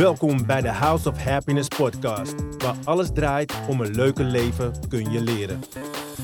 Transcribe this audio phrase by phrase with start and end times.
[0.00, 5.10] Welkom bij de House of Happiness podcast, waar alles draait om een leuker leven kun
[5.10, 5.60] je leren.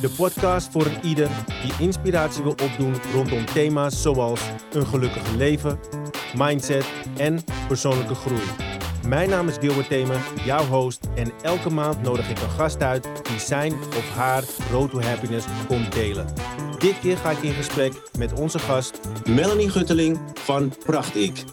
[0.00, 1.28] De podcast voor een ieder
[1.62, 4.40] die inspiratie wil opdoen rondom thema's zoals
[4.72, 5.78] een gelukkig leven,
[6.36, 6.86] mindset
[7.16, 8.42] en persoonlijke groei.
[9.06, 13.08] Mijn naam is Gilbert Themen, jouw host en elke maand nodig ik een gast uit
[13.22, 16.26] die zijn of haar road to happiness komt delen.
[16.78, 21.44] Dit keer ga ik in gesprek met onze gast Melanie Gutteling van Prachtik.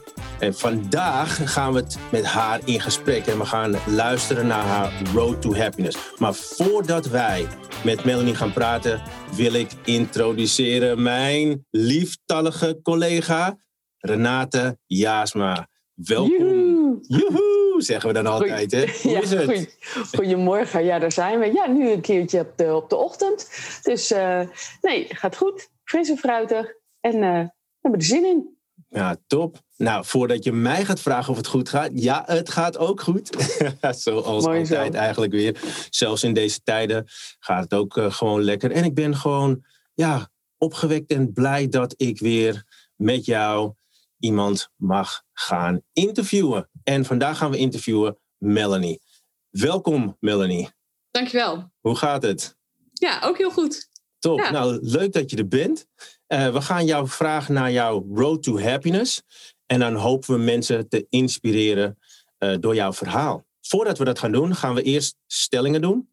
[0.44, 5.02] En vandaag gaan we het met haar in gesprek en we gaan luisteren naar haar
[5.14, 5.98] Road to Happiness.
[6.18, 7.48] Maar voordat wij
[7.84, 9.02] met Melanie gaan praten,
[9.36, 13.58] wil ik introduceren mijn lieftallige collega
[13.98, 15.68] Renate Jaasma.
[15.94, 17.00] Welkom.
[17.02, 18.72] Joehoe, zeggen we dan altijd.
[18.72, 18.86] Hè?
[19.02, 19.78] Hoe Ja, is het?
[20.16, 21.52] goedemorgen, ja, daar zijn we.
[21.54, 23.50] Ja, nu een keertje op de, op de ochtend.
[23.84, 24.42] Dus eh,
[24.82, 25.70] nee, gaat goed.
[25.84, 26.74] Fris en fruitig.
[27.00, 27.50] En eh, we
[27.82, 28.58] hebben er zin in.
[28.94, 29.62] Ja, top.
[29.78, 31.92] Nou, voordat je mij gaat vragen of het goed gaat.
[31.94, 33.30] Ja, het gaat ook goed.
[33.92, 34.76] Zoals Mooi zo.
[34.76, 35.62] altijd eigenlijk weer.
[35.90, 37.06] Zelfs in deze tijden
[37.40, 38.72] gaat het ook eh, gewoon lekker.
[38.72, 42.64] En ik ben gewoon ja, opgewekt en blij dat ik weer
[42.96, 43.74] met jou
[44.20, 46.70] iemand mag gaan interviewen.
[46.84, 49.02] En vandaag gaan we interviewen Melanie.
[49.50, 50.70] Welkom Melanie.
[51.12, 51.72] Dankjewel.
[51.80, 52.58] Hoe gaat het?
[52.94, 53.90] Ja, ook heel goed.
[54.20, 54.40] Top.
[54.40, 54.52] Ja.
[54.52, 55.86] Nou, leuk dat je er bent.
[56.34, 59.22] Eh, we gaan jou vragen naar jouw road to happiness.
[59.66, 62.00] En dan hopen we mensen te inspireren
[62.38, 63.46] eh, door jouw verhaal.
[63.62, 66.10] Voordat we dat gaan doen, gaan we eerst stellingen doen.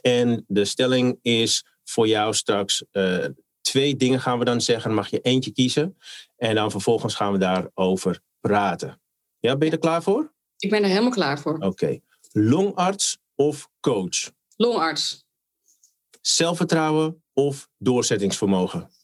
[0.00, 3.24] En de stelling is voor jou straks eh,
[3.60, 4.94] twee dingen gaan we dan zeggen.
[4.94, 5.98] Mag je eentje kiezen.
[6.36, 9.00] En dan vervolgens gaan we daarover praten.
[9.38, 10.32] Ja, ben je er klaar voor?
[10.58, 11.58] Ik ben er helemaal klaar voor.
[11.58, 11.98] Oké.
[12.32, 14.30] Longarts of coach?
[14.56, 15.26] Longarts.
[16.20, 18.96] Zelfvertrouwen of doorzettingsvermogen?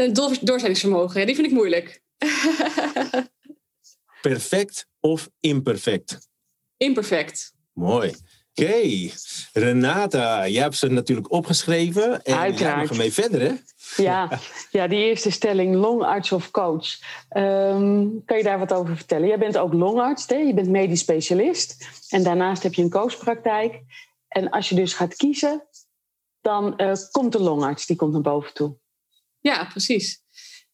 [0.00, 2.02] Een door- doorzettingsvermogen, ja, die vind ik moeilijk.
[4.22, 6.28] Perfect of imperfect?
[6.76, 7.54] Imperfect.
[7.72, 8.14] Mooi.
[8.54, 9.10] Oké,
[9.52, 12.22] Renata, jij hebt ze natuurlijk opgeschreven.
[12.22, 12.76] En Uiteraard.
[12.76, 13.52] mag ermee verder, hè?
[14.02, 14.40] Ja,
[14.70, 16.98] ja, die eerste stelling, longarts of coach.
[17.28, 19.28] Ehm, kan je daar wat over vertellen?
[19.28, 20.36] Jij bent ook longarts, hè?
[20.36, 21.88] je bent medisch specialist.
[22.08, 23.82] En daarnaast heb je een coachpraktijk.
[24.28, 25.66] En als je dus gaat kiezen,
[26.40, 28.79] dan eh, komt de longarts, die komt naar boven toe.
[29.40, 30.18] Ja, precies.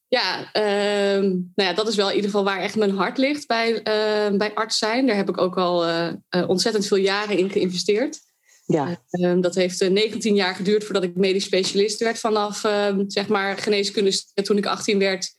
[0.09, 3.47] Ja, ehm, nou ja, dat is wel in ieder geval waar echt mijn hart ligt
[3.47, 5.07] bij, eh, bij arts zijn.
[5.07, 8.19] Daar heb ik ook al eh, eh, ontzettend veel jaren in geïnvesteerd.
[8.67, 12.19] Ja, Ehm, dat heeft eh, 19 jaar geduurd voordat ik medisch specialist werd.
[12.19, 15.35] Vanaf ehm, zeg maar geneeskunde toen ik 18 werd.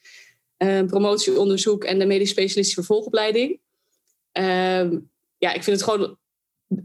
[0.58, 3.60] ehm, promotieonderzoek en de medisch specialistische vervolgopleiding.
[4.32, 5.00] Ehm,
[5.38, 6.18] ja, ik vind het gewoon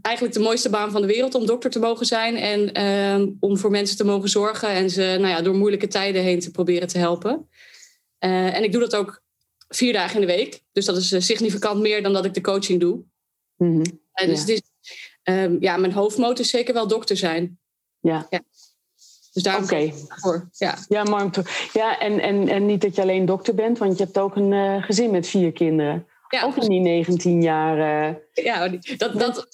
[0.01, 2.35] eigenlijk de mooiste baan van de wereld om dokter te mogen zijn.
[2.35, 6.21] En ehm, om voor mensen te mogen zorgen en ze nou ja, door moeilijke tijden
[6.23, 7.49] heen te proberen te helpen.
[8.17, 9.21] Eh, en ik doe dat ook
[9.67, 10.61] vier dagen in de week.
[10.71, 13.03] Dus dat is eh, significant meer dan dat ik de coaching doe.
[13.57, 13.67] Eh,
[14.27, 14.39] dus Ja.
[14.39, 14.61] het is,
[15.23, 17.59] ehm, ja, mijn hoofdmoot is zeker wel dokter zijn.
[17.99, 18.27] ja.
[19.33, 19.91] Dus daar Oké.
[20.07, 20.49] voor.
[20.51, 20.77] Ja.
[20.87, 21.69] Ja, te...
[21.73, 24.83] Ja, en, en, en niet dat je alleen dokter bent, want je hebt ook een
[24.83, 26.07] gezin met vier kinderen.
[26.33, 27.77] Ja, Ook in die 19 jaar.
[28.33, 28.67] ja
[28.97, 29.47] dat, dat,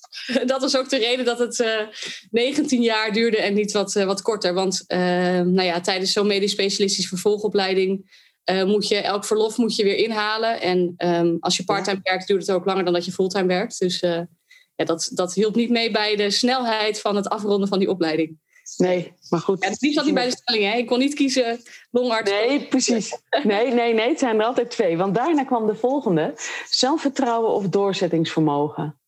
[0.45, 1.87] dat was ook de reden dat het eh
[2.31, 4.53] 19 jaar duurde en niet wat, eh, wat korter.
[4.53, 4.99] Want eh,
[5.41, 8.17] nou ja, tijdens zo'n medisch specialistische vervolgopleiding
[8.65, 10.61] moet je elk verlof moet je weer inhalen.
[10.61, 13.79] En ehm, als je parttime werkt, duurt het ook langer dan dat je fulltime werkt.
[13.79, 17.89] Dus ja, dat, dat hielp niet mee bij de snelheid van het afronden van die
[17.89, 18.37] opleiding.
[18.79, 19.63] Nee, maar goed.
[19.79, 20.77] Ja, zat niet bij de stelling, hè?
[20.77, 22.31] Ik kon niet kiezen longarts.
[22.31, 23.17] Nee, precies.
[23.43, 24.97] Nee, nee, nee, het zijn er altijd twee.
[24.97, 26.33] Want daarna kwam de volgende.
[26.69, 28.99] Zelfvertrouwen of doorzettingsvermogen.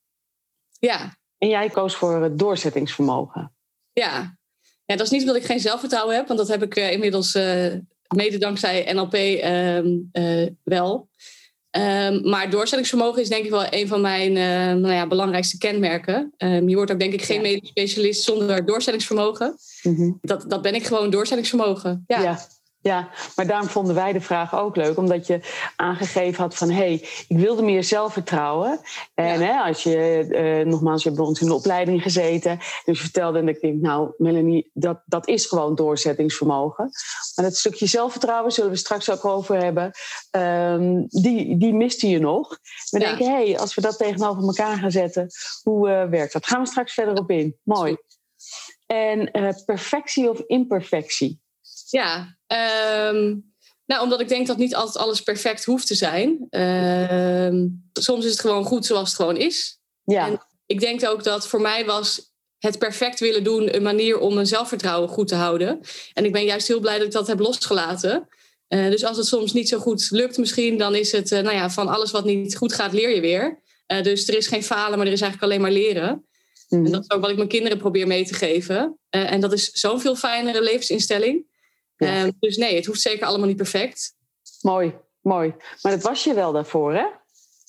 [0.79, 3.55] Ja, En jij koos voor het doorzettingsvermogen.
[3.93, 4.37] Ja.
[4.85, 7.35] ja, dat is niet omdat ik geen zelfvertrouwen heb, want dat heb ik eh, inmiddels
[7.35, 7.73] eh,
[8.15, 11.09] mede dankzij NLP ehm, eh, wel.
[11.71, 16.33] Ehm, maar doorzettingsvermogen is denk ik wel een van mijn eh, nou ja, belangrijkste kenmerken.
[16.37, 17.41] Ehm, je wordt ook denk ik geen Ja.
[17.41, 19.55] medisch specialist zonder doorzettingsvermogen.
[19.83, 20.11] Mhm.
[20.21, 22.03] Dat, dat ben ik gewoon doorzettingsvermogen.
[22.07, 22.39] Ja, Ja.
[22.81, 24.97] Ja, maar daarom vonden wij de vraag ook leuk.
[24.97, 25.39] Omdat je
[25.75, 26.69] aangegeven had van...
[26.69, 26.93] hé, hey,
[27.27, 28.79] ik wilde meer zelfvertrouwen.
[29.13, 29.45] En Ja.
[29.45, 32.57] hè, als je, eh, nogmaals, je hebt bij ons in de opleiding gezeten.
[32.57, 36.89] Dus je vertelde en ik denk, nou Melanie, dat, dat is gewoon doorzettingsvermogen.
[37.35, 39.91] Maar dat stukje zelfvertrouwen zullen we straks ook over hebben.
[40.31, 42.49] Ehm, die, die miste je nog.
[42.89, 43.05] We Ja.
[43.07, 45.27] denken, hé, hey, als we dat tegenover elkaar gaan zetten...
[45.63, 46.45] hoe eh, werkt dat?
[46.47, 47.57] Gaan we straks verder op in.
[47.63, 47.97] Mooi.
[48.85, 51.39] En eh, perfectie of imperfectie?
[51.91, 53.35] Ja, ehm,
[53.85, 56.47] nou, omdat ik denk dat niet altijd alles perfect hoeft te zijn.
[56.49, 59.79] Ehm, soms is het gewoon goed zoals het gewoon is.
[60.03, 60.27] Ja.
[60.27, 64.33] En ik denk ook dat voor mij was het perfect willen doen een manier om
[64.33, 65.79] mijn zelfvertrouwen goed te houden.
[66.13, 68.27] En ik ben juist heel blij dat ik dat heb losgelaten.
[68.67, 71.55] Eh, dus als het soms niet zo goed lukt misschien, dan is het, eh, nou
[71.55, 73.59] ja, van alles wat niet goed gaat, leer je weer.
[74.01, 76.25] dus er is geen falen, maar er is eigenlijk alleen maar leren.
[76.69, 76.91] En Mhm.
[76.91, 78.99] dat is ook wat ik mijn kinderen probeer mee te geven.
[79.09, 81.45] Eh, en dat is zo'n veel fijnere levensinstelling.
[82.05, 82.25] Ja.
[82.25, 84.15] Eh, dus nee, het hoeft zeker allemaal niet perfect.
[84.61, 85.53] Mooi, mooi.
[85.81, 87.05] Maar dat was je wel daarvoor, hè?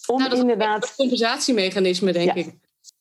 [0.06, 0.94] Om Nou, dat is een inderdaad.
[0.94, 2.34] compensatiemechanisme, denk Ja.
[2.34, 2.55] ik.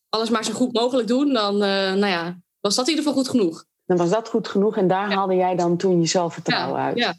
[0.08, 3.22] Alles maar zo goed mogelijk doen, dan eh, nou ja, was dat in ieder geval
[3.22, 3.64] goed genoeg.
[3.86, 6.98] Dan was dat goed genoeg en daar haalde jij dan toen je zelfvertrouwen uit.
[6.98, 7.14] ja.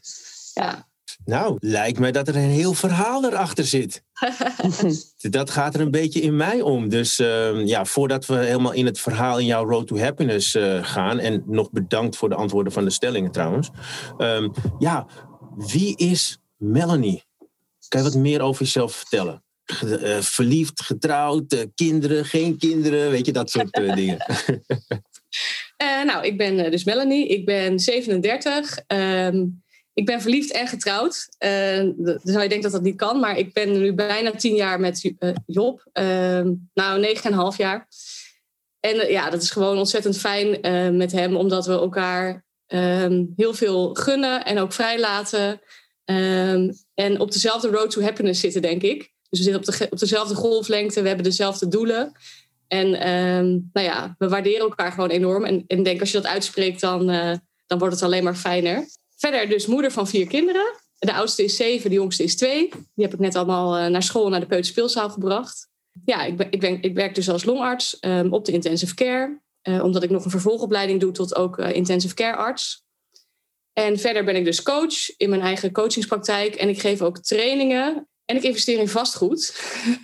[0.53, 0.87] Ja.
[1.25, 4.03] Nou, lijkt mij dat er een heel verhaal erachter zit.
[5.17, 6.89] Dat gaat er een beetje in mij om.
[6.89, 10.83] Dus ehm, ja, voordat we helemaal in het verhaal in jouw Road to Happiness eh,
[10.83, 11.19] gaan.
[11.19, 13.69] En nog bedankt voor de antwoorden van de stellingen trouwens.
[14.17, 14.49] Ehm,
[14.79, 15.07] ja,
[15.55, 17.23] wie is Melanie?
[17.87, 19.43] Kan je wat meer over jezelf vertellen?
[19.65, 24.17] Eh, verliefd, getrouwd, eh, kinderen, geen kinderen, weet je, dat soort dingen.
[26.05, 27.27] Nou, ik ben dus Melanie.
[27.27, 28.77] Ik ben 37.
[28.87, 29.45] Ehm,
[29.93, 31.27] ik ben verliefd en getrouwd.
[31.37, 33.19] D- dan zou je denken dat dat niet kan.
[33.19, 35.89] Maar ik ben nu bijna tien jaar met eh, Job.
[35.91, 37.87] Ehm, nou, negen en een half jaar.
[38.79, 40.59] En eh, ja, dat is gewoon ontzettend fijn
[40.97, 41.35] met hem.
[41.35, 45.61] Omdat we elkaar ehm, heel veel gunnen en ook vrijlaten.
[46.05, 49.11] Ehm, en op dezelfde road to happiness zitten, denk ik.
[49.29, 51.01] Dus we zitten op, de, op dezelfde golflengte.
[51.01, 52.11] We hebben dezelfde doelen.
[52.67, 52.89] En
[53.73, 55.45] nou ja, we waarderen elkaar gewoon enorm.
[55.45, 57.05] En ik denk als je dat uitspreekt, dan,
[57.67, 58.85] dan wordt het alleen maar fijner.
[59.23, 60.73] Verder dus moeder van vier kinderen.
[60.99, 62.69] De oudste is zeven, de jongste is twee.
[62.69, 65.69] Die heb ik net allemaal eh, naar school, naar de peuterspeelzaal gebracht.
[66.05, 69.41] Ja, ik, ik, ben, ik werk dus als longarts ehm, op de intensive care.
[69.61, 72.83] eh, omdat ik nog een vervolgopleiding doe tot ook eh, intensive care arts.
[73.73, 76.55] En verder ben ik dus coach in mijn eigen coachingspraktijk.
[76.55, 78.07] En ik geef ook trainingen.
[78.25, 79.53] En ik investeer in vastgoed.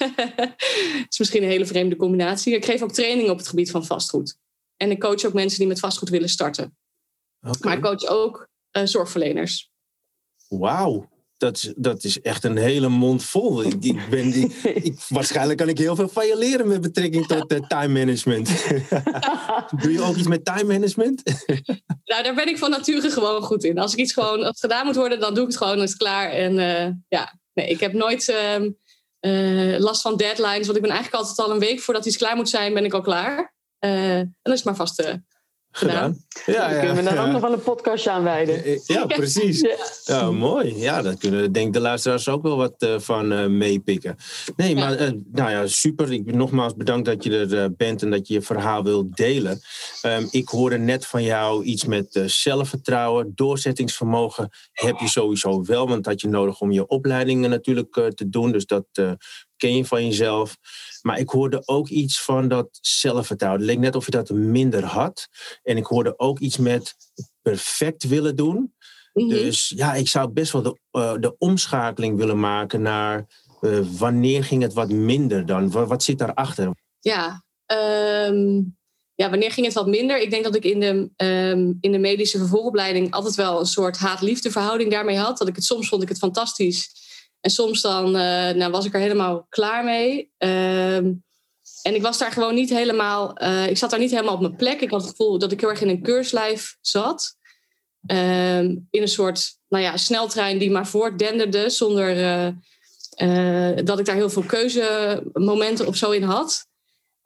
[0.15, 2.55] Het is misschien een hele vreemde combinatie.
[2.55, 4.37] Ik geef ook trainingen op het gebied van vastgoed.
[4.77, 6.77] En ik coach ook mensen die met vastgoed willen starten.
[7.39, 8.49] Maar ik coach ook
[8.87, 9.69] zorgverleners.
[10.47, 13.63] Wauw, dat is, dat is echt een hele mond vol.
[13.63, 14.53] Ik, ik ben, ik,
[14.85, 18.47] ik- waarschijnlijk kan ik heel veel van je leren met betrekking tot eh, time management.
[19.81, 21.23] Doe je ook iets met time management?
[22.03, 23.77] Nou, daar ben ik van nature gewoon goed in.
[23.79, 25.89] Als ik iets gewoon als gedaan moet worden, dan doe ik het gewoon, dan is
[25.89, 26.29] het klaar.
[26.29, 28.69] En eh, ja, nee, ik heb nooit ehm,
[29.19, 30.65] eh, last van deadlines.
[30.65, 32.93] Want ik ben eigenlijk altijd al een week voordat iets klaar moet zijn, ben ik
[32.93, 33.53] al klaar.
[33.79, 35.19] Eh, en dan is het maar vast
[35.71, 36.23] gedaan.
[36.45, 37.25] Ja, Daar kunnen we dan ja.
[37.25, 38.63] ook nog wel een podcastje aan wijden.
[38.63, 39.59] Eh, Ja, precies.
[39.59, 39.75] Ja.
[40.03, 40.79] Ja, mooi.
[40.79, 44.15] Ja, daar kunnen denk de luisteraars ook wel wat eh, van eh, meepikken.
[44.55, 46.11] Nee, maar nou ja, super.
[46.11, 49.59] Ik ben nogmaals bedankt dat je er bent en dat je je verhaal wilt delen.
[50.01, 56.03] Ehm, ik hoorde net van jou iets met zelfvertrouwen, doorzettingsvermogen heb je sowieso wel, want
[56.03, 58.51] dat had je nodig om je opleidingen natuurlijk te doen.
[58.51, 58.85] Dus dat
[59.57, 60.57] ken je van jezelf.
[61.01, 63.61] Maar ik hoorde ook iets van dat zelfvertrouwen.
[63.61, 65.27] Het leek net of je dat minder had.
[65.63, 66.95] En ik hoorde ook iets met
[67.41, 68.73] perfect willen doen.
[69.13, 69.27] Mhm.
[69.27, 73.27] Dus ja, ik zou best wel de, eh, de omschakeling willen maken naar
[73.61, 75.71] eh, wanneer ging het wat minder dan?
[75.71, 76.75] Wat, wat zit daarachter?
[76.99, 78.61] Ja, ehm,
[79.15, 80.21] ja, wanneer ging het wat minder?
[80.21, 83.97] Ik denk dat ik in de, ehm, in de medische vervolgopleiding altijd wel een soort
[83.97, 85.37] haat-liefde verhouding daarmee had.
[85.37, 86.91] Dat ik het soms vond ik het fantastisch.
[87.41, 90.31] En soms dan eh, nou, was ik er helemaal klaar mee.
[90.37, 91.11] Ehm,
[91.81, 93.33] en ik was daar gewoon niet helemaal.
[93.33, 94.81] eh, ik zat daar niet helemaal op mijn plek.
[94.81, 97.37] Ik had het gevoel dat ik heel erg in een keurslijf zat.
[98.05, 102.23] Ehm, in een soort nou ja, sneltrein die maar voortdenderde zonder
[103.15, 106.67] eh, dat ik daar heel veel keuzemomenten of zo in had.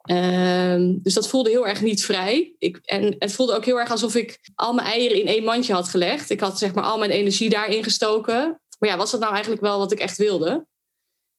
[0.04, 2.54] Ehm, dus dat voelde heel erg niet vrij.
[2.58, 5.72] Ik, en het voelde ook heel erg alsof ik al mijn eieren in één mandje
[5.72, 6.30] had gelegd.
[6.30, 8.60] Ik had zeg maar al mijn energie daarin gestoken.
[8.84, 10.66] Maar ja, was dat nou eigenlijk wel wat ik echt wilde?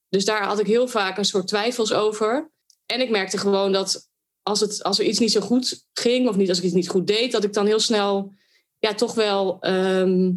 [0.08, 2.50] Dus daar had ik heel vaak een soort twijfels over.
[2.86, 4.08] En ik merkte gewoon dat
[4.42, 6.88] als, het, als er iets niet zo goed ging, of niet als ik iets niet
[6.88, 8.34] goed deed, dat ik dan heel snel
[8.78, 10.32] ja, toch wel ehm,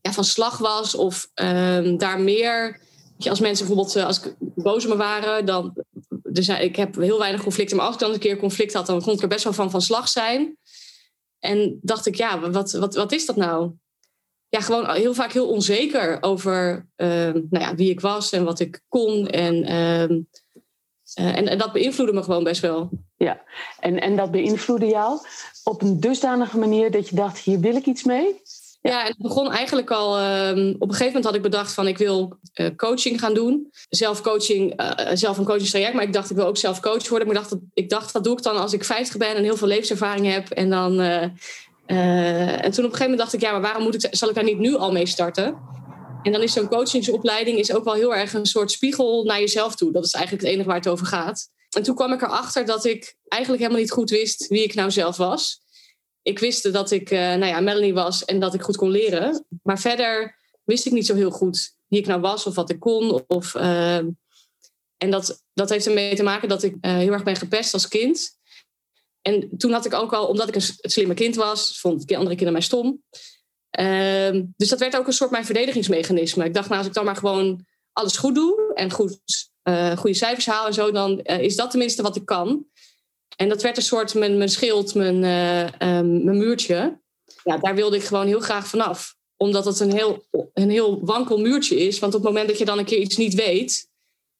[0.00, 0.94] ja, van slag was.
[0.94, 2.80] Of ehm, daar meer.
[3.18, 5.84] je, Als mensen bijvoorbeeld, eh, als ik boos op me waren, dan.
[6.22, 9.02] Dus ik heb heel weinig conflicten, maar als ik dan een keer conflict had, dan
[9.02, 10.58] kon ik er best wel van van slag zijn.
[11.38, 13.72] En dacht ik, ja, wat, wat, wat is dat nou?
[14.54, 18.60] Ja, gewoon heel vaak heel onzeker over ehm, nou ja, wie ik was en wat
[18.60, 19.28] ik kon.
[19.28, 20.20] En, ehm,
[21.14, 22.90] eh, en, en dat beïnvloedde me gewoon best wel.
[23.80, 25.18] En, en dat beïnvloedde jou
[25.64, 28.42] op een dusdanige manier dat je dacht, hier wil ik iets mee?
[28.80, 30.18] Ja, en het begon eigenlijk al.
[30.18, 33.68] ehm, op een gegeven moment had ik bedacht van ik wil eh, coaching gaan doen.
[33.88, 37.28] Zelf coaching, eh, zelf een coachingstraject, maar ik dacht ik wil ook zelf coach worden.
[37.28, 39.42] Maar ik dacht, dat, ik dacht dat doe ik dan als ik 50 ben en
[39.42, 40.50] heel veel levenservaring heb.
[40.50, 41.00] En dan.
[41.86, 44.16] Eh, eh, en toen op een gegeven moment dacht ik, ja, maar waarom moet ik,
[44.16, 45.72] zal ik daar niet nu al mee starten?
[46.22, 49.74] En dan is zo'n coachingsopleiding is ook wel heel erg een soort spiegel naar jezelf
[49.74, 49.92] toe.
[49.92, 51.48] Dat is eigenlijk het enige waar het over gaat.
[51.76, 54.90] En toen kwam ik erachter dat ik eigenlijk helemaal niet goed wist wie ik nou
[54.90, 55.62] zelf was
[56.24, 59.46] ik wist dat ik eh, nou ja, Melanie was en dat ik goed kon leren.
[59.62, 62.80] Maar verder wist ik niet zo heel goed wie ik nou was of wat ik
[62.80, 63.24] kon.
[63.26, 64.08] Of, ehm,
[64.96, 68.38] En dat, dat heeft ermee te maken dat ik heel erg ben gepest als kind.
[69.26, 72.36] En toen had ik ook al, omdat ik een slimme kind was, vond ik andere
[72.36, 73.02] kinderen mij stom.
[73.70, 76.44] Ehm, dus dat werd ook een soort mijn verdedigingsmechanisme.
[76.44, 79.18] Ik dacht, nou, als ik dan maar gewoon alles goed doe en goed,
[79.68, 82.66] uh, goede cijfers haal en zo, dan uh, is dat tenminste wat ik kan.
[83.36, 87.00] En dat werd een soort mijn, mijn schild, mijn, uh, um, mijn muurtje.
[87.44, 89.16] Ja, daar wilde ik gewoon heel graag vanaf.
[89.36, 91.98] Omdat het een heel, een heel wankel muurtje is.
[91.98, 93.88] Want op het moment dat je dan een keer iets niet weet,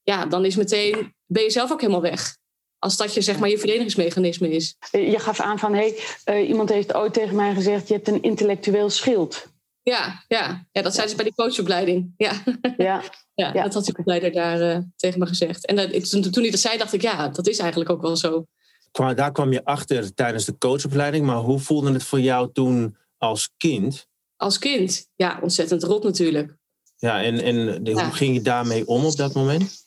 [0.03, 2.37] ja, dan is meteen, ben je zelf ook helemaal weg.
[2.85, 4.77] Als dat je, zeg maar, je verdedigingsmechanisme is.
[4.91, 7.89] Je gaf aan van, hé, hey, uh, iemand heeft ooit tegen mij gezegd...
[7.89, 9.47] je hebt een intellectueel schild.
[9.83, 10.67] Ja, ja.
[10.73, 12.15] ja dat zei ze bij die coachopleiding.
[12.17, 12.43] Ja,
[12.77, 13.03] ja.
[13.35, 13.63] ja, ja.
[13.63, 15.67] dat had die opleider daar uh, tegen me gezegd.
[15.67, 18.17] En dat, toen, toen hij dat zei, dacht ik, ja, dat is eigenlijk ook wel
[18.17, 18.47] zo.
[18.93, 21.27] Daar kwam je achter tijdens de coachopleiding.
[21.27, 24.07] Maar hoe voelde het voor jou toen als kind?
[24.37, 25.09] Als kind?
[25.15, 26.57] Ja, ontzettend rot natuurlijk.
[26.97, 29.84] Ja, en, en hoe ging je daarmee om op dat moment?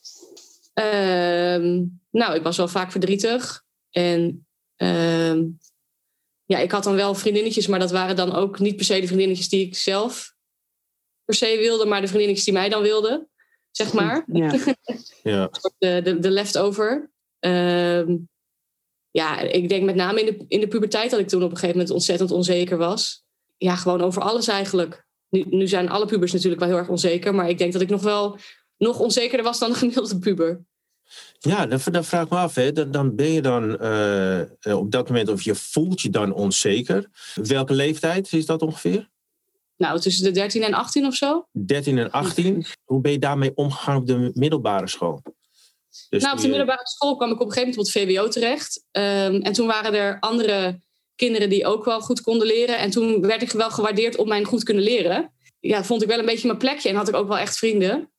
[0.79, 3.63] Uh, nou, ik was wel vaak verdrietig.
[3.89, 5.37] En uh,
[6.45, 9.07] ja, ik had dan wel vriendinnetjes, maar dat waren dan ook niet per se de
[9.07, 10.35] vriendinnetjes die ik zelf
[11.25, 13.29] per se wilde, maar de vriendinnetjes die mij dan wilden,
[13.71, 14.25] zeg maar.
[14.31, 14.53] Ja.
[15.23, 15.49] ja.
[15.77, 17.11] De, de, de leftover.
[17.39, 18.15] Uh,
[19.11, 21.55] ja, ik denk met name in de, in de puberteit dat ik toen op een
[21.55, 23.25] gegeven moment ontzettend onzeker was.
[23.57, 25.05] Ja, gewoon over alles eigenlijk.
[25.29, 27.89] Nu, nu zijn alle pubers natuurlijk wel heel erg onzeker, maar ik denk dat ik
[27.89, 28.37] nog wel
[28.77, 30.65] nog onzekerder was dan een gemiddelde puber.
[31.39, 32.55] Ja, dan, dan vraag ik me af.
[32.55, 32.71] Hè.
[32.71, 37.09] Dan, dan ben je dan uh, op dat moment, of je voelt je dan onzeker.
[37.35, 39.09] Welke leeftijd is dat ongeveer?
[39.77, 41.47] Nou, tussen de 13 en 18 of zo.
[41.51, 42.65] 13 en 18.
[42.83, 45.21] Hoe ben je daarmee omgegaan op de middelbare school?
[46.09, 48.27] Dus nou, op de middelbare school kwam ik op een gegeven moment op het VWO
[48.27, 48.83] terecht.
[48.91, 50.81] Um, en toen waren er andere
[51.15, 52.77] kinderen die ook wel goed konden leren.
[52.77, 55.31] En toen werd ik wel gewaardeerd op mijn goed kunnen leren.
[55.59, 58.11] Ja, vond ik wel een beetje mijn plekje en had ik ook wel echt vrienden.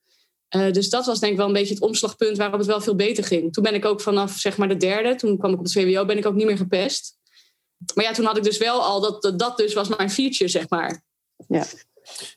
[0.57, 2.95] Uh, dus dat was denk ik wel een beetje het omslagpunt waarop het wel veel
[2.95, 3.52] beter ging.
[3.52, 6.05] Toen ben ik ook vanaf zeg maar de derde, toen kwam ik op het VWO,
[6.05, 7.17] ben ik ook niet meer gepest.
[7.95, 10.69] Maar ja, toen had ik dus wel al, dat, dat dus was mijn feature, zeg
[10.69, 11.02] maar.
[11.49, 11.67] Ja,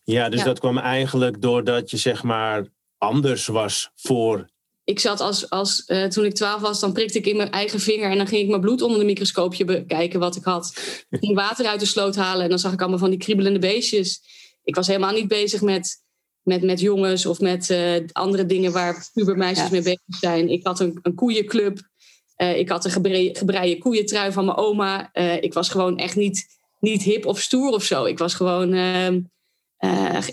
[0.03, 0.45] ja dus ja.
[0.45, 4.49] dat kwam eigenlijk doordat je zeg maar anders was voor...
[4.83, 7.79] Ik zat als, als uh, toen ik twaalf was, dan prikte ik in mijn eigen
[7.79, 10.73] vinger en dan ging ik mijn bloed onder de microscoopje bekijken wat ik had.
[11.09, 13.59] Ik ging water uit de sloot halen en dan zag ik allemaal van die kriebelende
[13.59, 14.21] beestjes.
[14.63, 16.00] Ik was helemaal niet bezig met
[16.43, 19.71] met, met jongens of met uh, andere dingen waar pubermeisjes ja.
[19.71, 20.49] mee bezig zijn.
[20.49, 21.79] Ik had een, een koeienclub.
[22.37, 25.09] Uh, ik had een gebre gebreide koeientrui van mijn oma.
[25.13, 26.45] Uh, ik was gewoon echt niet,
[26.79, 28.05] niet hip of stoer of zo.
[28.05, 29.21] Ik was gewoon ehm,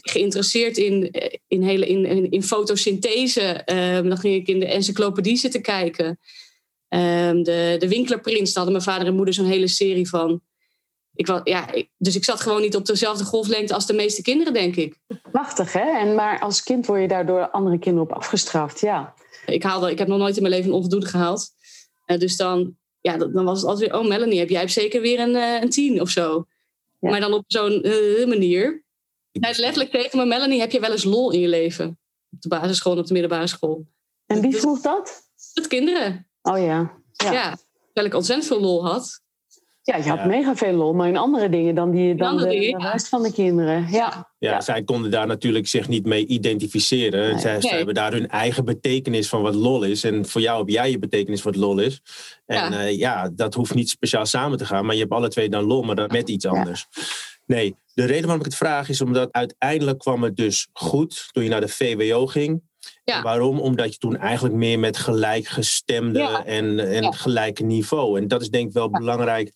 [0.02, 1.10] geïnteresseerd in,
[1.48, 3.42] in, hele, in, in, in fotosynthese.
[3.42, 6.18] Ehm, dan ging ik in de encyclopedie zitten kijken.
[6.88, 10.42] Ehm, de, de Winklerprins, daar hadden mijn vader en moeder zo'n hele serie van
[11.18, 14.52] ik was, ja, dus ik zat gewoon niet op dezelfde golflengte als de meeste kinderen,
[14.52, 14.98] denk ik.
[15.32, 15.98] Prachtig, hè?
[15.98, 19.14] En maar als kind word je daardoor andere kinderen op afgestraft, ja.
[19.46, 21.48] Ik, haalde, ik heb nog nooit in mijn leven een onvoldoende gehaald.
[22.06, 24.00] Uh, dus dan, ja, dan was het altijd weer...
[24.00, 26.46] Oh, Melanie, heb jij zeker weer een, uh, een tien of zo?
[27.00, 27.10] Ja.
[27.10, 28.84] Maar dan op zo'n uh, manier.
[29.32, 30.24] Hij is letterlijk tegen me...
[30.24, 31.98] Melanie, heb je wel eens lol in je leven?
[32.30, 33.86] Op de basisschool en op de middelbare school.
[34.26, 35.22] En wie vroeg dat?
[35.52, 36.28] Het kinderen.
[36.42, 37.00] Oh ja.
[37.12, 39.20] Ja, ja terwijl ik ontzettend veel lol had.
[39.88, 42.88] Ja, je had mega veel lol, maar in andere dingen dan, die, dan de, de
[42.90, 43.86] rest van de kinderen.
[43.90, 44.30] Ja.
[44.38, 47.30] Ja, zij konden daar natuurlijk zich niet mee identificeren.
[47.30, 47.38] Nee.
[47.38, 50.04] Zij, zij, hebben daar hun eigen betekenis van wat lol is.
[50.04, 52.00] En voor jou heb jij je betekenis wat lol is.
[52.46, 54.84] En ja, uh, ja dat hoeft niet speciaal samen te gaan.
[54.84, 56.86] Maar je hebt alle twee dan lol, maar dat met iets anders.
[57.46, 61.42] Nee, de reden waarom ik het vraag is omdat uiteindelijk kwam het dus goed toen
[61.42, 62.62] je naar de VWO ging.
[63.04, 63.22] Ja.
[63.22, 63.60] Waarom?
[63.60, 66.44] Omdat je toen eigenlijk meer met gelijkgestemde ja.
[66.44, 67.10] en, en ja.
[67.10, 68.20] gelijke niveau.
[68.20, 69.52] En dat is denk ik wel belangrijk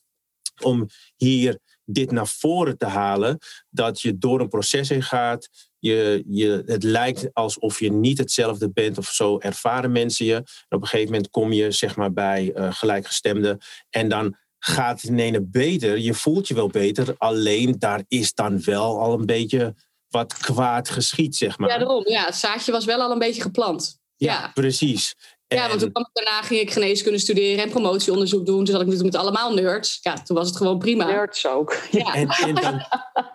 [0.65, 3.39] om hier dit naar voren te halen.
[3.71, 5.49] Dat je door een proces heen gaat.
[5.79, 10.35] Je, je, het lijkt alsof je niet hetzelfde bent of zo ervaren mensen je.
[10.35, 13.59] En op een gegeven moment kom je zeg maar bij uh, gelijkgestemden.
[13.91, 15.99] En dan gaat het in ene beter.
[15.99, 17.15] Je voelt je wel beter.
[17.19, 19.75] Alleen daar is dan wel al een beetje
[20.09, 21.69] wat kwaad geschiet, zeg maar.
[21.69, 22.09] Ja, daarom.
[22.09, 24.01] Ja, het zaadje was wel al een beetje geplant.
[24.17, 24.51] Ja, ja.
[24.55, 25.15] precies.
[25.55, 28.57] Ja, want toen kwam ik, daarna ging ik geneeskunde studeren en promotieonderzoek doen.
[28.57, 29.99] Toen zat ik natuurlijk met allemaal nerds.
[30.03, 31.07] Ja, toen was het gewoon prima.
[31.07, 31.77] Nerds ook.
[31.91, 32.15] Ja.
[32.15, 32.87] En, en, dan,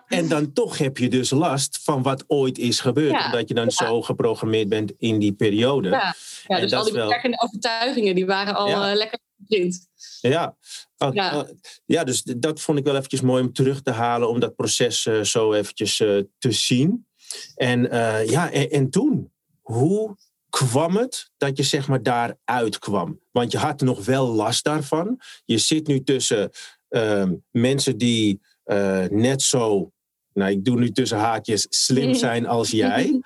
[0.06, 3.10] en dan toch heb je dus last van wat ooit is gebeurd.
[3.10, 3.24] Ja.
[3.24, 3.86] Omdat je dan ja.
[3.86, 5.88] zo geprogrammeerd bent in die periode.
[5.88, 6.14] Ja,
[6.46, 7.48] ja dus al die beperkende wel...
[7.48, 9.86] overtuigingen die waren al uh, lekker geprint.
[10.20, 10.56] Ja.
[10.98, 11.38] Oh, ja.
[11.38, 11.48] Oh,
[11.86, 14.28] ja, dus dat vond ik wel eventjes mooi om terug te halen.
[14.28, 17.06] Om dat proces uh, zo eventjes uh, te zien.
[17.54, 17.82] En
[18.26, 19.32] ja, en, en toen?
[19.60, 20.16] Hoe
[20.50, 23.20] kwam het dat je zeg maar daaruit kwam?
[23.30, 25.20] Want je had nog wel last daarvan.
[25.44, 26.50] Je zit nu tussen
[26.90, 29.92] uh, mensen die uh, net zo,
[30.32, 33.20] nou ik doe nu tussen haakjes, slim zijn als jij.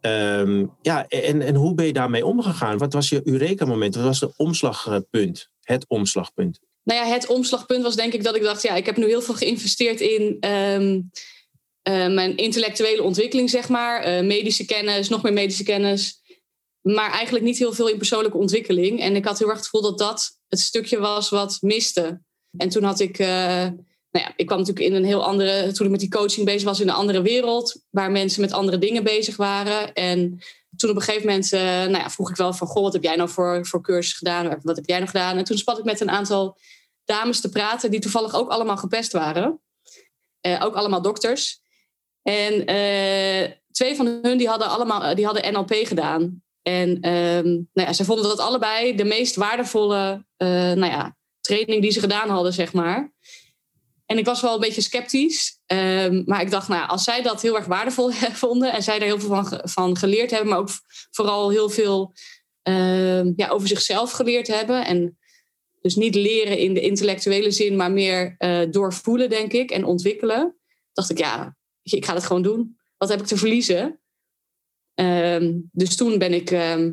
[0.00, 2.78] Ehm, ja, en, en hoe ben je daarmee omgegaan?
[2.78, 3.94] Wat was je Eureka-moment?
[3.94, 5.50] Wat was het omslagpunt?
[5.60, 6.60] Het omslagpunt?
[6.82, 9.22] Nou ja, het omslagpunt was denk ik dat ik dacht, ja, ik heb nu heel
[9.22, 11.00] veel geïnvesteerd in ehm,
[11.82, 14.08] eh, mijn intellectuele ontwikkeling, zeg maar.
[14.08, 16.19] Uh, medische kennis, nog meer medische kennis.
[16.80, 19.00] Maar eigenlijk niet heel veel in persoonlijke ontwikkeling.
[19.00, 22.20] En ik had heel erg het gevoel dat dat het stukje was wat miste.
[22.56, 25.86] En toen had ik, uh, nou ja, ik kwam natuurlijk in een heel andere, toen
[25.86, 29.04] ik met die coaching bezig was, in een andere wereld, waar mensen met andere dingen
[29.04, 29.92] bezig waren.
[29.92, 30.38] En
[30.76, 31.50] toen op een gegeven moment
[31.90, 34.58] nou ja, vroeg ik wel van, goh, wat heb jij nou voor, voor cursus gedaan?
[34.62, 35.36] Wat heb jij nog gedaan?
[35.36, 36.58] En toen spat ik met een aantal
[37.04, 39.60] dames te praten die toevallig ook allemaal gepest waren.
[40.60, 41.60] ook allemaal dokters.
[42.22, 42.64] En
[43.70, 46.42] twee van hun die hadden allemaal die hadden NLP gedaan.
[46.62, 51.82] En um, nou ja, ze vonden dat allebei de meest waardevolle uh, nou ja, training
[51.82, 53.12] die ze gedaan hadden, zeg maar.
[54.06, 55.60] En ik was wel een beetje sceptisch.
[55.66, 58.10] Um, maar ik dacht, nou, als zij dat heel erg waardevol
[58.44, 60.70] vonden en zij daar heel veel van, van geleerd hebben, maar ook
[61.10, 62.12] vooral heel veel
[62.68, 64.84] uh, ja, over zichzelf geleerd hebben.
[64.84, 65.18] En
[65.80, 70.56] dus niet leren in de intellectuele zin, maar meer uh, doorvoelen, denk ik, en ontwikkelen.
[70.92, 72.76] Dacht ik, ja, ik ga het gewoon doen.
[72.96, 74.00] Wat heb ik te verliezen?
[75.00, 76.92] Ehm, dus toen ben ik ehm,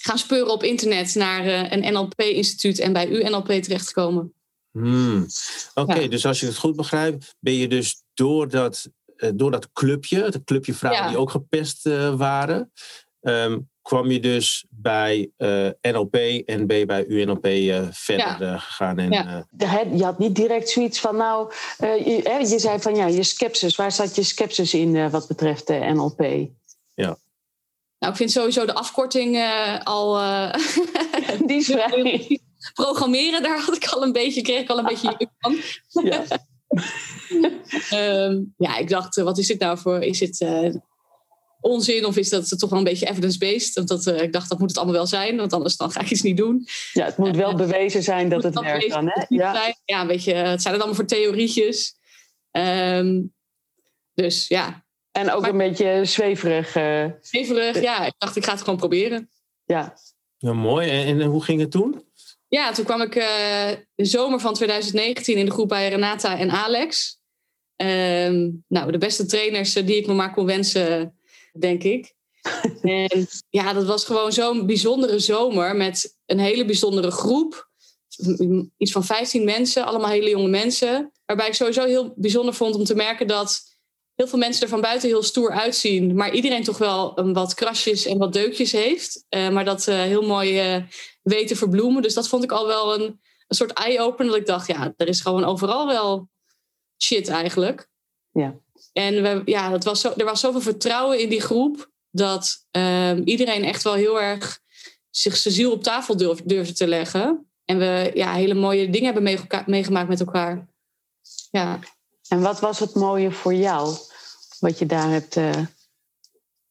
[0.00, 4.32] gaan speuren op internet naar uh, een NLP-instituut en bij UNLP terechtgekomen.
[4.72, 5.26] Hmm.
[5.74, 9.72] Oké, dus als je het goed begrijpt, ben je dus door dat, uh, door dat
[9.72, 12.72] clubje, het clubje vrouwen die ook gepest uh, waren,
[13.20, 16.14] um, kwam je dus bij uh, NLP
[16.46, 18.58] en ben je bij UNLP uh, verder ja.
[18.58, 18.98] gegaan.
[18.98, 19.46] En, ja.
[19.92, 23.76] je had niet direct zoiets van, nou, je, je, zei van ja, je skepsis.
[23.76, 26.50] Waar zat je skepsis in wat betreft de NLP?
[27.02, 27.18] Ja.
[27.98, 29.42] Nou, ik vind sowieso de afkorting
[29.84, 30.18] al.
[31.46, 32.40] Die is vrij.
[32.74, 35.56] Programmeren, daar had ik al een beetje, kreeg ik al een beetje juk van.
[36.04, 36.24] Ja.
[38.26, 40.02] um, ja, ik dacht, wat is dit nou voor?
[40.02, 40.46] Is het
[41.60, 43.74] onzin of is dat toch wel een beetje evidence-based?
[43.74, 46.10] Want dat, ik dacht, dat moet het allemaal wel zijn, want anders dan ga ik
[46.10, 46.66] iets niet doen.
[46.92, 49.24] Ja, het moet wel bewezen zijn dat het, het werkt dan, hè?
[49.28, 49.74] Ja.
[49.84, 51.96] ja, een beetje, het zijn het allemaal voor theorietjes.
[52.50, 53.34] Um,
[54.14, 54.86] dus ja.
[55.18, 56.76] En ook maar, een beetje zweverig.
[56.76, 58.06] Uh, zweverig, ja.
[58.06, 59.30] Ik dacht, ik ga het gewoon proberen.
[59.64, 59.98] Ja.
[60.36, 60.90] Ja, mooi.
[60.90, 62.06] En, en hoe ging het toen?
[62.48, 63.12] Ja, toen kwam ik
[63.94, 67.20] de zomer van 2019 in de groep bij Renata en Alex.
[67.76, 71.18] Um, nou, de beste trainers die ik me maar kon wensen
[71.58, 72.14] denk ik.
[72.82, 77.68] en ja, dat was gewoon zo'n bijzondere zomer met een hele bijzondere groep.
[78.76, 81.12] Iets van 15 mensen, allemaal hele jonge mensen.
[81.26, 83.67] Waarbij ik sowieso heel bijzonder vond om te merken dat
[84.18, 86.14] heel veel mensen er van buiten heel stoer uitzien.
[86.14, 89.24] Maar iedereen toch wel een wat krasjes en wat deukjes heeft.
[89.30, 90.82] Uh, maar dat uh, heel mooi uh,
[91.22, 92.02] weten verbloemen.
[92.02, 94.30] Dus dat vond ik al wel een, een soort eye-opener.
[94.30, 96.28] Dat ik dacht, ja, er is gewoon overal wel
[97.02, 97.88] shit eigenlijk.
[98.30, 98.54] Ja.
[98.92, 103.22] En we, ja, het was zo, er was zoveel vertrouwen in die groep dat um,
[103.24, 104.60] iedereen echt wel heel erg
[105.10, 107.50] zich zijn ziel op tafel durf, durfde te leggen.
[107.64, 110.68] En we ja, hele mooie dingen hebben meegemaakt met elkaar.
[111.50, 111.78] Ja.
[112.28, 113.96] En wat was het mooie voor jou,
[114.60, 115.50] wat je daar hebt uh,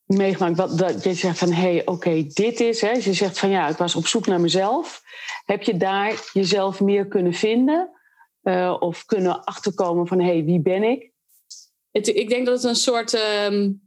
[0.06, 0.58] meegemaakt?
[0.58, 2.82] Wat, dat je zegt van, hé, hey, oké, okay, dit is...
[2.82, 5.02] Hè, je zegt van, ja, ik was op zoek naar mezelf.
[5.45, 7.89] Heb je daar jezelf meer kunnen vinden?
[8.43, 11.12] Uh, of kunnen achterkomen van, hé, hey, wie ben ik?
[11.91, 13.13] Het, ik denk dat het een soort
[13.45, 13.82] um,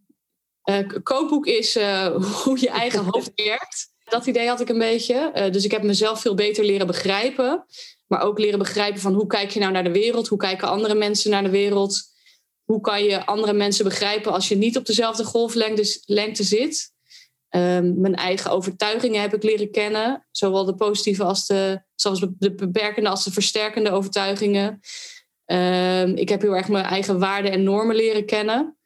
[0.64, 1.74] uh, kookboek is
[2.44, 3.88] hoe je eigen hoofd werkt.
[4.04, 5.48] Dat idee had ik een beetje.
[5.52, 7.64] Dus ik heb mezelf veel beter leren begrijpen.
[8.10, 10.28] Maar ook leren begrijpen van hoe kijk je nou naar de wereld?
[10.28, 12.02] Hoe kijken andere mensen naar de wereld?
[12.70, 16.92] Hoe kan je andere mensen begrijpen als je niet op dezelfde golflengte zit?
[17.56, 20.26] Um, mijn eigen overtuigingen heb ik leren kennen.
[20.30, 24.80] Zowel de positieve als de, zoals de beperkende als de versterkende overtuigingen.
[25.46, 28.78] Um, ik heb heel erg mijn eigen waarden en normen leren kennen.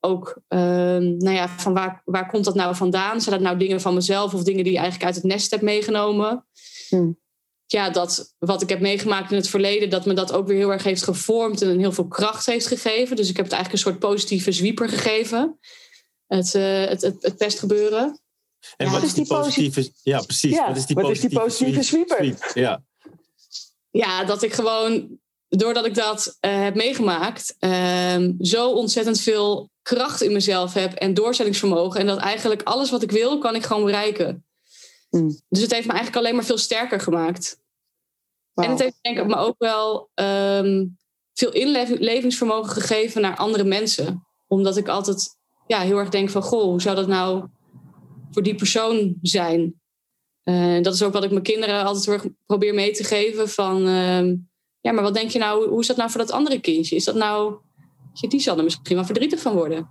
[0.00, 3.20] Ook, um, nou ja, van waar, waar komt dat nou vandaan?
[3.20, 5.62] Zijn dat nou dingen van mezelf of dingen die je eigenlijk uit het nest hebt
[5.62, 6.46] meegenomen?
[6.88, 7.19] Hmm.
[7.72, 10.72] Ja, dat wat ik heb meegemaakt in het verleden, dat me dat ook weer heel
[10.72, 13.16] erg heeft gevormd en heel veel kracht heeft gegeven.
[13.16, 15.58] Dus ik heb het eigenlijk een soort positieve zwieper gegeven.
[16.26, 18.20] Het, uh, het, het, het pestgebeuren.
[18.76, 19.92] En ja, wat is die positieve...
[20.02, 20.54] Ja, precies.
[20.54, 22.16] Ja, wat is die wat positieve, is die positieve zwieper?
[22.16, 22.50] Sweep?
[22.54, 22.82] Ja.
[23.90, 30.22] ja, dat ik gewoon doordat ik dat uh, heb meegemaakt, uh, zo ontzettend veel kracht
[30.22, 32.00] in mezelf heb en doorzettingsvermogen.
[32.00, 34.44] En dat eigenlijk alles wat ik wil, kan ik gewoon bereiken.
[35.10, 35.40] Mm.
[35.48, 37.59] Dus het heeft me eigenlijk alleen maar veel sterker gemaakt.
[38.54, 38.64] Wow.
[38.64, 40.98] En het heeft denk ik me ook wel um,
[41.34, 44.26] veel inlevingsvermogen gegeven naar andere mensen.
[44.48, 45.36] Omdat ik altijd
[45.66, 47.44] ja, heel erg denk van, goh, hoe zou dat nou
[48.30, 49.80] voor die persoon zijn?
[50.44, 53.82] Uh, dat is ook wat ik mijn kinderen altijd probeer mee te geven van
[54.80, 56.96] ja, maar wat denk je nou, hoe is dat nou voor dat andere kindje?
[56.96, 57.54] Is dat nou,
[58.28, 59.90] die zal er misschien wel verdrietig van worden.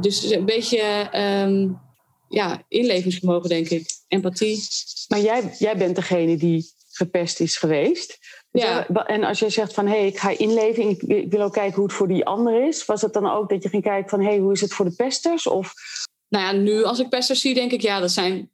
[0.00, 1.10] dus een beetje
[1.46, 1.80] um,
[2.28, 3.90] ja, inlevingsvermogen, denk ik.
[4.08, 4.62] Empathie.
[5.08, 8.18] Maar jij, jij bent degene die gepest is geweest.
[8.50, 8.64] Dus.
[9.06, 11.74] En als jij zegt van hé, hey, ik ga inleven, ik, ik wil ook kijken
[11.74, 12.84] hoe het voor die ander is.
[12.84, 14.84] Was het dan ook dat je ging kijken van hé, hey, hoe is het voor
[14.84, 15.46] de pesters?
[15.46, 15.72] Of...
[16.28, 18.50] Nou ja, nu als ik pesters zie, denk ik ja, dat zijn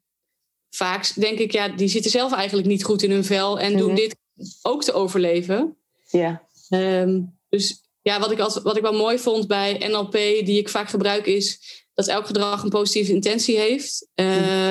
[0.70, 3.92] vaak, denk ik ja, die zitten zelf eigenlijk niet goed in hun vel en doen
[3.92, 3.96] mhm.
[3.96, 4.16] dit
[4.62, 5.76] ook te overleven.
[6.10, 6.42] Ja.
[6.68, 10.68] Um, dus ja, wat ik, als, wat ik wel mooi vond bij NLP, die ik
[10.68, 11.60] vaak gebruik, is
[11.94, 14.08] dat elk gedrag een positieve intentie heeft.
[14.14, 14.70] Uh,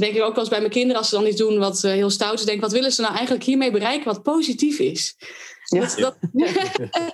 [0.00, 1.90] denk ik ook wel eens bij mijn kinderen, als ze dan iets doen wat uh,
[1.90, 5.16] heel stout is, denk wat willen ze nou eigenlijk hiermee bereiken wat positief is?
[5.64, 6.16] Ja, dat, dat,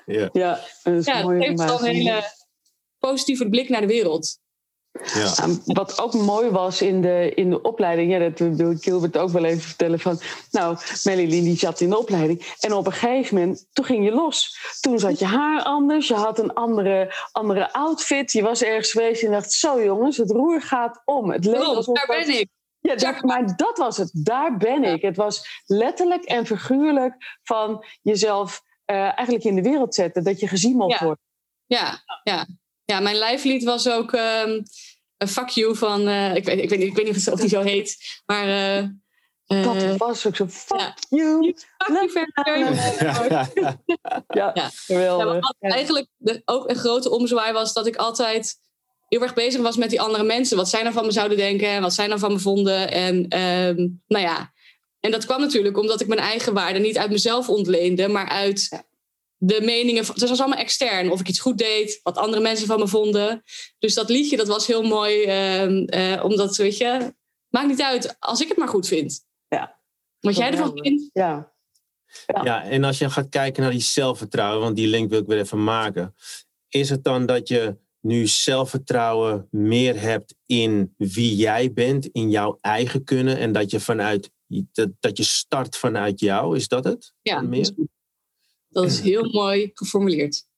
[0.07, 0.29] ja.
[0.33, 2.23] ja, dat is ja, geeft dan een hele
[2.99, 4.39] positieve blik naar de wereld.
[5.15, 5.49] Ja.
[5.65, 9.45] Wat ook mooi was in de, in de opleiding, ja, dat wil Gilbert ook wel
[9.45, 13.67] even vertellen van, nou, Melly die zat in de opleiding en op een gegeven moment,
[13.73, 14.59] toen ging je los.
[14.81, 19.23] Toen zat je haar anders, je had een andere, andere outfit, je was ergens geweest
[19.23, 21.31] en je dacht, zo jongens, het roer gaat om.
[21.31, 22.49] Het leek alsof daar ben ik.
[22.81, 24.11] Ja, dat, maar dat was het.
[24.13, 25.03] Daar ben ik.
[25.03, 30.25] Het was letterlijk en figuurlijk van jezelf uh, eigenlijk in de wereld zetten.
[30.25, 31.05] Dat je gezien mocht ja.
[31.05, 31.25] worden.
[31.67, 32.47] Ja, ja.
[32.85, 34.63] ja, mijn lijflied was ook um,
[35.17, 36.09] een fuck you van...
[36.09, 37.97] Uh, ik, weet, ik, weet niet, ik weet niet of die zo heet.
[38.27, 38.49] Maar...
[38.49, 38.89] Uh,
[39.47, 40.47] dat was ook zo.
[40.47, 41.55] Fuck you.
[41.79, 42.75] Fuck you
[44.39, 45.55] ja, ja, geweldig.
[45.59, 48.59] Ja, eigenlijk de, ook een grote omzwaai was dat ik altijd
[49.11, 50.57] heel erg bezig was met die andere mensen.
[50.57, 52.91] Wat zij nou van me zouden denken en wat zij nou van me vonden.
[52.91, 54.53] En um, nou ja,
[55.01, 58.85] en dat kwam natuurlijk omdat ik mijn eigen waarde niet uit mezelf ontleende, maar uit
[59.37, 60.05] de meningen.
[60.05, 61.11] Van, het was allemaal extern.
[61.11, 63.43] Of ik iets goed deed, wat andere mensen van me vonden.
[63.79, 65.25] Dus dat liedje, dat was heel mooi,
[65.65, 67.15] uh, omdat, weet je,
[67.49, 69.25] maakt niet uit als ik het maar goed vind.
[69.49, 69.79] Ja.
[70.21, 71.11] Wat jij ervan vindt.
[71.13, 71.53] Ja.
[72.27, 72.45] ja.
[72.45, 75.39] Ja, en als je gaat kijken naar die zelfvertrouwen, want die link wil ik weer
[75.39, 76.15] even maken.
[76.69, 82.59] Is het dan dat je nu zelfvertrouwen meer hebt in wie jij bent, in jouw
[82.61, 84.31] eigen kunnen en dat je vanuit
[84.73, 87.13] dat, dat je start vanuit jou, is dat het?
[87.23, 87.71] Ja, meer?
[88.69, 90.49] dat is heel mooi geformuleerd.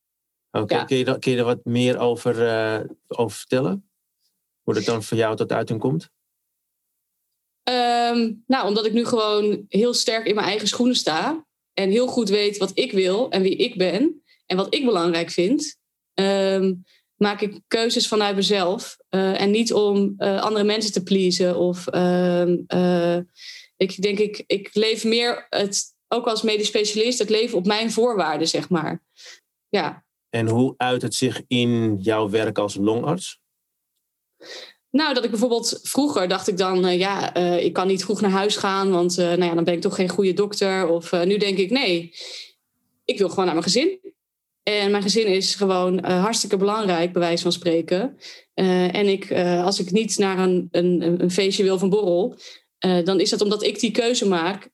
[0.50, 3.90] Oké, kun, je, kun je er wat meer over, uh, over vertellen?
[4.62, 6.11] Hoe dat dan voor jou tot uiting komt?
[7.70, 11.46] Um, nou, omdat ik nu gewoon heel sterk in mijn eigen schoenen sta.
[11.72, 14.22] En heel goed weet wat ik wil en wie ik ben.
[14.46, 15.78] En wat ik belangrijk vind.
[16.14, 16.85] Um,
[17.23, 18.97] maak ik keuzes vanuit mezelf.
[19.11, 21.57] Uh, en niet om uh, andere mensen te pleasen.
[21.57, 23.17] Of uh,
[23.77, 27.91] ik denk, ik, ik leef meer, het, ook als medisch specialist, het leven op mijn
[27.91, 29.03] voorwaarden, zeg maar.
[29.69, 30.05] Ja.
[30.31, 33.41] En hoe uit het zich in jouw werk als longarts?
[34.91, 38.57] Nou, dat ik bijvoorbeeld vroeger dacht ik dan, ja, ik kan niet vroeg naar huis
[38.57, 40.89] gaan, want nou ja, dan ben ik toch geen goede dokter.
[40.89, 42.15] Of nu denk ik, nee,
[43.05, 44.02] ik wil gewoon naar mijn gezin.
[44.62, 48.16] En mijn gezin is gewoon uh, hartstikke belangrijk, bij wijze van spreken.
[48.55, 52.37] Uh, en ik, uh, als ik niet naar een, een, een feestje wil van borrel,
[53.05, 54.68] dan is dat omdat ik die keuze maak,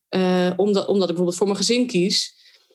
[0.57, 2.35] omdat, omdat ik bijvoorbeeld voor mijn gezin kies.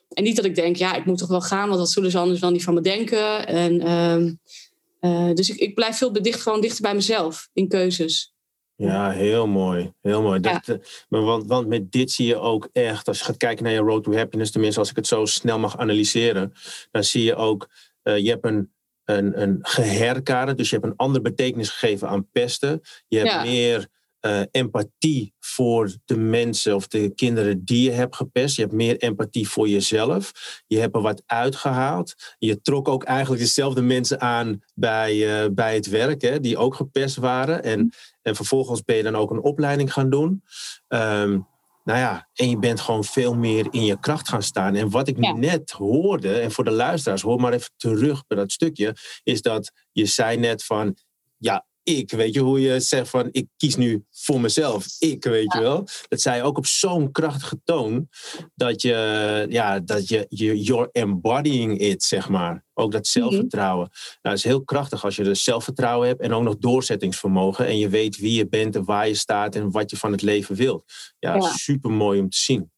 [0.09, 2.17] En niet dat ik denk, ja, ik moet toch wel gaan, want dat zullen ze
[2.17, 3.47] anders wel niet van me denken.
[3.47, 8.32] En, ehm, dus ik, ik blijf veel dicht, gewoon dichter bij mezelf in keuzes.
[8.75, 9.93] Ja, heel mooi.
[10.01, 10.39] Heel mooi.
[10.39, 10.75] Dat, eh,
[11.09, 13.79] maar want, want met dit zie je ook echt, als je gaat kijken naar je
[13.79, 16.53] road to happiness, tenminste als ik het zo snel mag analyseren,
[16.91, 17.69] dan zie je ook,
[18.03, 18.71] uh, je hebt een,
[19.05, 22.81] een, een geherkader, dus je hebt een andere betekenis gegeven aan pesten.
[23.07, 23.87] Je hebt meer
[24.25, 28.55] uh, empathie voor de mensen of de kinderen die je hebt gepest.
[28.55, 30.31] Je hebt meer empathie voor jezelf.
[30.67, 32.13] Je hebt er wat uitgehaald.
[32.37, 36.75] Je trok ook eigenlijk dezelfde mensen aan bij, uh, bij het werk, hè, die ook
[36.75, 37.63] gepest waren.
[37.63, 40.43] En, en vervolgens ben je dan ook een opleiding gaan doen.
[40.87, 41.47] Um,
[41.83, 44.75] nou ja, en je bent gewoon veel meer in je kracht gaan staan.
[44.75, 45.33] En wat ik ja.
[45.33, 49.71] net hoorde, en voor de luisteraars, hoor maar even terug bij dat stukje, is dat
[49.91, 50.97] je zei net van,
[51.37, 55.53] ja, ik, weet je, hoe je zegt van ik kies nu voor mezelf, ik, weet
[55.53, 55.87] je wel.
[56.07, 58.09] Dat zei ook op zo'n krachtige toon
[58.55, 62.65] dat je, ja, dat je, je, you're embodying it, zeg maar.
[62.73, 63.11] Ook dat mhm.
[63.11, 63.89] zelfvertrouwen.
[63.91, 67.77] Nou, het is heel krachtig als je dus zelfvertrouwen hebt en ook nog doorzettingsvermogen en
[67.77, 70.55] je weet wie je bent en waar je staat en wat je van het leven
[70.55, 70.83] wilt.
[71.19, 71.41] Ja, ja.
[71.41, 72.71] super mooi om te zien.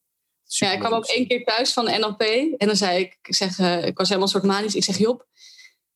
[0.43, 2.21] ja, ik kwam ook één keer thuis van de NLP
[2.57, 4.97] en dan zei ik, ik, zeg, uh, ik was helemaal een soort manisch, ik zeg
[4.97, 5.27] Job,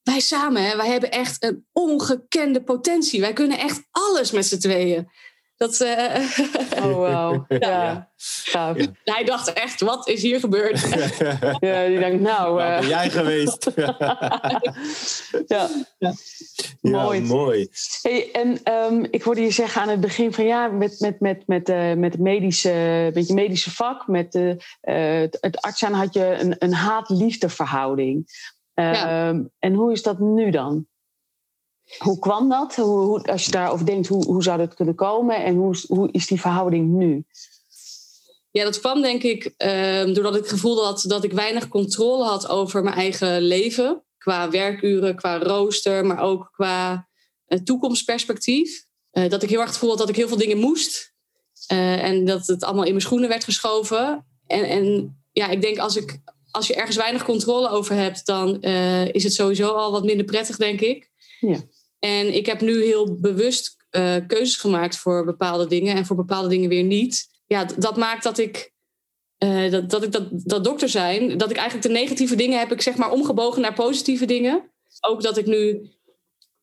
[0.09, 3.21] wij samen, hè, wij hebben echt een ongekende potentie.
[3.21, 5.09] Wij kunnen echt alles met z'n tweeën.
[5.57, 6.15] Dat, uh...
[6.83, 7.45] Oh, wow.
[7.61, 8.09] ja.
[8.43, 8.75] ja.
[9.03, 10.79] Hij dacht echt, wat is hier gebeurd?
[11.59, 12.53] ja, die denkt, nou...
[12.53, 12.79] Waar uh...
[12.79, 13.71] ben jij geweest?
[15.47, 15.69] ja.
[15.97, 16.13] ja.
[16.81, 17.21] mooi.
[17.21, 17.69] mooi.
[18.01, 20.45] Hey, en um, ik hoorde je zeggen aan het begin van...
[20.45, 24.07] ja, met, met, met, met, uh, met het medische, met je medische vak...
[24.07, 28.27] met de, het, het arts aan had je een, een haat-liefde verhouding.
[28.81, 29.27] Ja.
[29.29, 30.87] Ehm, en hoe is dat nu dan?
[31.97, 32.75] Hoe kwam dat?
[32.75, 36.11] Hoe, hoe, als je daarover denkt, hoe, hoe zou dat kunnen komen en hoe, hoe
[36.11, 37.25] is die verhouding nu?
[38.51, 42.23] Ja, dat kwam denk ik ehm, doordat ik het gevoel had dat ik weinig controle
[42.23, 44.03] had over mijn eigen leven.
[44.17, 47.07] Qua werkuren, qua rooster, maar ook qua
[47.47, 48.85] uh, toekomstperspectief.
[49.11, 51.13] Uh, dat ik heel erg het gevoel had dat ik heel veel dingen moest.
[51.71, 54.25] Uh, en dat het allemaal in mijn schoenen werd geschoven.
[54.47, 56.19] En, en ja, ik denk als, ik,
[56.51, 58.61] als je ergens weinig controle over hebt, dan
[59.11, 61.09] is het sowieso al wat minder prettig, denk ik.
[61.39, 61.57] Ja.
[61.99, 63.75] En ik heb nu heel bewust
[64.27, 68.37] keuzes gemaakt voor bepaalde dingen en voor bepaalde dingen weer niet ja, dat maakt dat
[68.37, 68.73] ik,
[69.43, 72.71] uh, dat, dat ik dat, dat dokter zijn, dat ik eigenlijk de negatieve dingen heb
[72.71, 74.71] ik zeg maar omgebogen naar positieve dingen.
[74.99, 75.89] Ook dat ik nu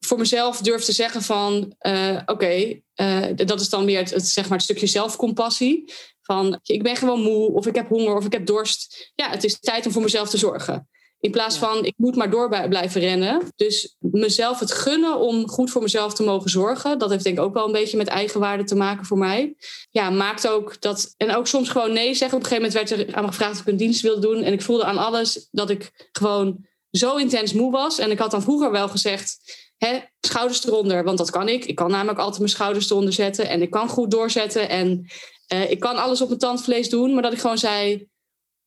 [0.01, 4.11] voor mezelf durf te zeggen van uh, oké, okay, uh, dat is dan weer het,
[4.11, 5.93] het, zeg maar het stukje zelfcompassie.
[6.27, 9.11] Van ik ben gewoon moe of ik heb honger of ik heb dorst.
[9.15, 10.89] Ja, het is tijd om voor mezelf te zorgen.
[11.21, 13.43] In plaats van ik moet maar door blijven rennen.
[13.57, 16.99] Dus mezelf het gunnen om goed voor mezelf te mogen zorgen.
[16.99, 19.55] Dat heeft denk ik ook wel een beetje met eigenwaarde te maken voor mij.
[19.91, 21.15] Ja, maakt ook dat.
[21.17, 22.39] En ook soms gewoon nee zeggen.
[22.39, 24.43] Op een gegeven moment werd er aan me gevraagd of ik een dienst wilde doen.
[24.43, 27.99] En ik voelde aan alles dat ik gewoon zo intens moe was.
[27.99, 29.39] En ik had dan vroeger wel gezegd.
[29.77, 31.65] Hè, schouders eronder, want dat kan ik.
[31.65, 33.49] Ik kan namelijk altijd mijn schouders eronder zetten.
[33.49, 34.69] En ik kan goed doorzetten.
[34.69, 35.07] En
[35.53, 37.13] uh, ik kan alles op mijn tandvlees doen.
[37.13, 38.09] Maar dat ik gewoon zei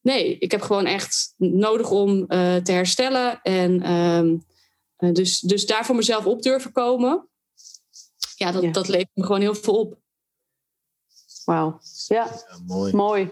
[0.01, 3.41] nee, ik heb gewoon echt nodig om uh, te herstellen.
[3.41, 4.45] En um,
[5.13, 7.27] dus, dus daar voor mezelf op durven komen.
[8.35, 8.71] Ja, dat, ja.
[8.71, 9.97] dat levert me gewoon heel veel op.
[11.45, 11.79] Wauw.
[12.07, 12.93] Ja, ja, mooi.
[12.93, 13.29] mooi.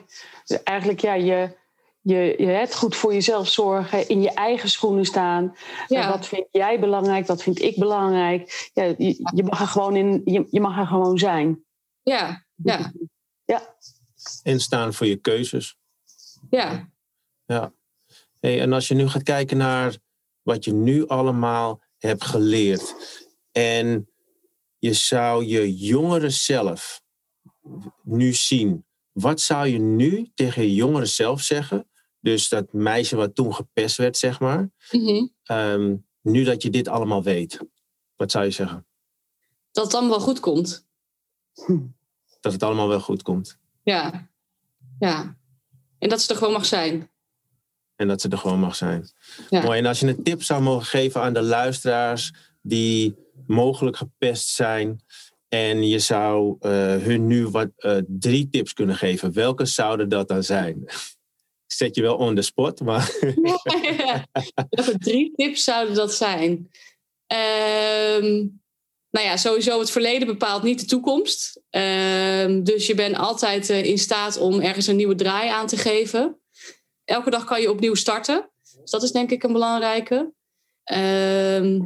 [0.64, 1.58] Eigenlijk, ja, je,
[2.02, 5.56] je, je hebt goed voor jezelf zorgen, in je eigen schoenen staan.
[5.88, 6.10] Ja.
[6.10, 8.70] Wat vind jij belangrijk, wat vind ik belangrijk?
[8.74, 11.64] Ja, je, je, mag er gewoon in, je, je mag er gewoon zijn.
[12.04, 12.92] Ja, ja.
[13.48, 13.76] ja.
[14.44, 15.78] En staan voor je keuzes.
[16.50, 16.92] Ja.
[17.46, 17.74] Ja.
[18.40, 19.98] Hey, en als je nu gaat kijken naar
[20.42, 22.96] wat je nu allemaal hebt geleerd.
[23.52, 24.10] En
[24.78, 27.02] je zou je jongere zelf
[28.04, 28.86] nu zien.
[29.12, 31.90] Wat zou je nu tegen je jongere zelf zeggen?
[32.20, 34.70] Dus dat meisje wat toen gepest werd, zeg maar.
[34.92, 35.34] Mm-hmm.
[35.52, 37.60] Um, nu dat je dit allemaal weet.
[38.16, 38.88] Wat zou je zeggen?
[39.72, 40.88] Dat het allemaal wel goed komt.
[42.40, 43.58] Dat het allemaal wel goed komt.
[43.84, 44.30] Ja.
[45.00, 45.38] Ja.
[46.00, 47.10] En dat ze er gewoon mag zijn.
[47.96, 49.10] En dat ze er gewoon mag zijn.
[49.50, 49.62] Ja.
[49.62, 49.80] Mooi.
[49.80, 53.16] En als je een tip zou mogen geven aan de luisteraars die
[53.48, 55.02] mogelijk gepest zijn.
[55.48, 59.34] En je zou uh, hun nu wat, uh, drie tips kunnen geven.
[59.34, 60.82] Welke zouden dat dan zijn?
[61.68, 63.12] Ik zet je wel on the spot, maar...
[63.44, 64.26] ja,
[64.70, 66.72] Welke drie tips zouden dat zijn?
[68.22, 68.62] Um,
[69.18, 71.62] nou ja, sowieso het verleden bepaalt niet de toekomst.
[71.72, 75.78] Uh, dus je bent altijd uh, in staat om ergens een nieuwe draai aan te
[75.78, 76.40] geven.
[77.06, 78.50] Elke dag kan je opnieuw starten.
[78.82, 80.34] Dus dat is denk ik een belangrijke.
[80.92, 81.82] Uh,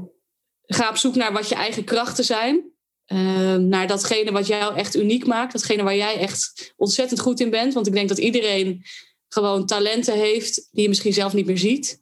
[0.65, 2.71] ga op zoek naar wat je eigen krachten zijn.
[3.05, 5.53] Ehm, naar datgene wat jou echt uniek maakt.
[5.53, 7.73] Datgene waar jij echt ontzettend goed in bent.
[7.73, 8.83] Want ik denk dat iedereen
[9.27, 12.01] gewoon talenten heeft die je misschien zelf niet meer ziet.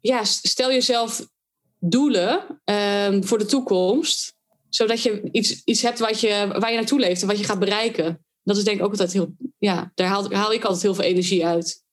[0.00, 1.28] Ja, stel jezelf
[1.80, 4.36] doelen um, voor de toekomst.
[4.68, 7.58] Zodat je iets, iets hebt wat je, waar je naartoe leeft en wat je gaat
[7.58, 8.24] bereiken.
[8.42, 9.34] Dat is denk ik ook altijd heel...
[9.58, 11.84] Ja, daar haal, haal ik altijd heel veel energie uit.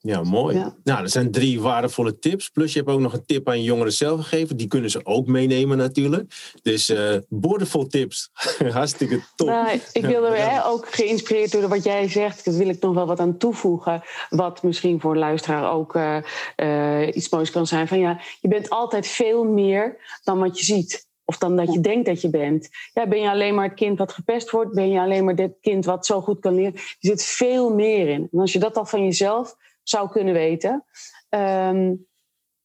[0.00, 0.56] Ja, mooi.
[0.56, 0.74] Ja.
[0.84, 2.48] Nou, dat zijn drie waardevolle tips.
[2.48, 4.56] Plus je hebt ook nog een tip aan jongeren zelf gegeven.
[4.56, 6.52] Die kunnen ze ook meenemen natuurlijk.
[6.62, 8.30] Dus uh, boordevol tips.
[8.72, 9.48] Hartstikke top.
[9.48, 10.62] Nou, ik wilde ja.
[10.64, 12.44] ook geïnspireerd door wat jij zegt.
[12.44, 14.02] Daar wil ik nog wel wat aan toevoegen.
[14.28, 16.16] Wat misschien voor een luisteraar ook uh,
[16.56, 17.88] uh, iets moois kan zijn.
[17.88, 21.06] Van ja, je bent altijd veel meer dan wat je ziet.
[21.24, 22.68] Of dan dat je denkt dat je bent.
[22.92, 24.74] Ja, ben je alleen maar het kind wat gepest wordt?
[24.74, 26.74] Ben je alleen maar dit kind wat zo goed kan leren?
[26.74, 28.28] Er zit veel meer in.
[28.32, 29.56] En als je dat al van jezelf
[29.88, 30.84] zou kunnen weten,
[31.28, 32.06] um,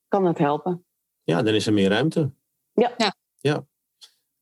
[0.07, 0.85] kan dat helpen.
[1.23, 2.31] Ja, dan is er meer ruimte.
[2.73, 2.93] Ja.
[2.97, 3.15] ja.
[3.39, 3.65] ja.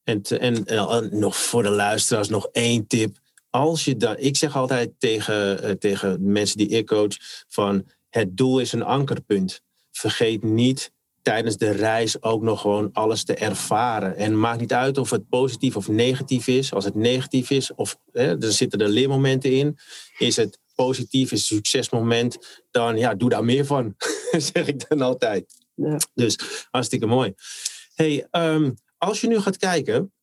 [0.04, 3.18] En, en, en, nog voor de luisteraars nog één tip.
[3.50, 7.16] Als je dat, ik zeg altijd tegen, uh, tegen mensen die ik coach:
[7.48, 9.62] van het doel is een ankerpunt.
[9.92, 10.92] Vergeet niet
[11.22, 14.16] tijdens de reis ook nog gewoon alles te ervaren.
[14.16, 16.74] En maakt niet uit of het positief of negatief is.
[16.74, 19.78] Als het negatief is, of hè, er zitten er leermomenten in,
[20.18, 23.96] is het positief, is een succesmoment, dan ja, doe daar meer van,
[24.54, 25.46] zeg ik dan altijd.
[25.76, 25.98] Ja.
[26.14, 26.38] Dus
[26.72, 27.34] hartstikke mooi.
[27.94, 30.14] Hey, um, als je nu gaat kijken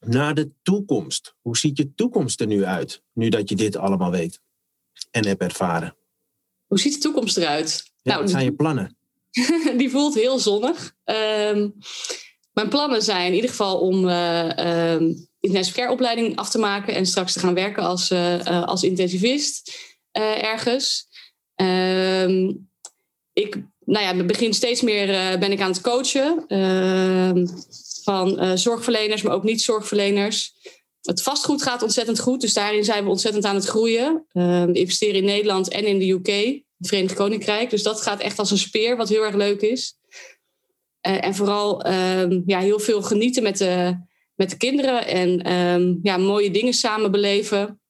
[0.00, 4.10] naar de toekomst, hoe ziet je toekomst er nu uit, nu dat je dit allemaal
[4.10, 4.40] weet
[5.10, 5.96] en hebt ervaren?
[6.66, 7.92] Hoe ziet de toekomst eruit?
[8.02, 8.96] Ja, nou, wat zijn je plannen?
[9.78, 10.94] die voelt heel zonnig.
[11.04, 11.74] Um,
[12.52, 16.94] mijn plannen zijn in ieder geval om uh, um, intensive care opleiding af te maken
[16.94, 19.78] en straks te gaan werken als, uh, als intensivist
[20.18, 21.08] uh, ergens.
[21.54, 22.68] Um,
[23.32, 26.44] ik nou ja, begin steeds meer ben ik aan het coachen.
[28.02, 30.52] van zorgverleners, maar ook niet-zorgverleners.
[31.02, 34.26] Het vastgoed gaat ontzettend goed, dus daarin zijn we ontzettend aan het groeien.
[34.32, 37.70] we investeren in Nederland en in de UK, het Verenigd Koninkrijk.
[37.70, 39.96] Dus dat gaat echt als een speer, wat heel erg leuk is.
[41.00, 43.96] en vooral ehm, ja, heel veel genieten met de,
[44.34, 47.80] met de kinderen en ehm, ja, mooie dingen samen beleven.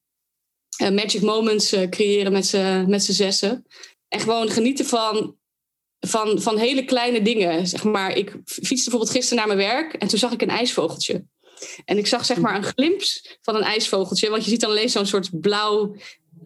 [0.79, 3.67] magic moments creëren met z'n met zessen.
[4.09, 5.37] En gewoon genieten van,
[6.01, 7.67] van, van hele kleine dingen.
[7.67, 11.25] Zeg maar, ik fietste bijvoorbeeld gisteren naar mijn werk en toen zag ik een ijsvogeltje.
[11.85, 13.03] En ik zag zeg maar een glimp
[13.43, 14.31] van een ijsvogeltje.
[14.31, 15.97] Want je ziet dan alleen zo'n soort blauw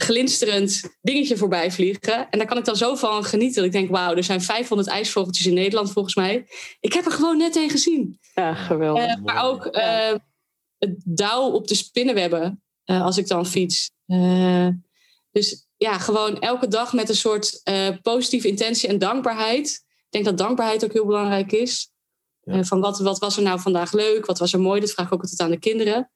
[0.03, 2.31] glinsterend dingetje voorbij vliegen.
[2.31, 3.57] En daar kan ik dan zo van genieten.
[3.57, 6.47] Dat ik denk, wauw, er zijn 500 ijsvogeltjes in Nederland volgens mij.
[6.81, 8.19] Ik heb er gewoon net een gezien.
[8.35, 9.17] Ja, geweldig.
[9.17, 10.13] Uh, maar ook uh,
[10.79, 13.91] het dauw op de spinnenwebben uh, als ik dan fiets.
[15.31, 19.85] dus ja, gewoon elke dag met een soort uh, positieve intentie en dankbaarheid.
[19.87, 21.91] Ik denk dat dankbaarheid ook heel belangrijk is.
[22.51, 24.27] Van wat, wat was er nou vandaag leuk?
[24.27, 24.81] Wat was er mooi?
[24.81, 26.11] Dat vraag ik ook altijd aan de kinderen.